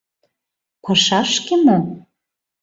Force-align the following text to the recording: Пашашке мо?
Пашашке 0.83 1.55
мо? 1.65 1.77